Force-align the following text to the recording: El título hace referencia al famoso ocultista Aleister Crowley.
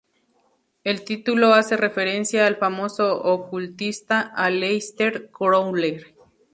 El 0.83 1.05
título 1.05 1.53
hace 1.53 1.77
referencia 1.77 2.47
al 2.47 2.57
famoso 2.57 3.21
ocultista 3.21 4.19
Aleister 4.19 5.29
Crowley. 5.29 6.01